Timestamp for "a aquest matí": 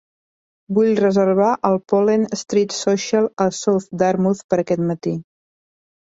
4.59-5.13